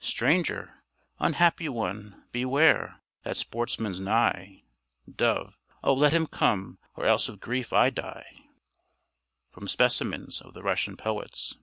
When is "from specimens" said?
9.52-10.40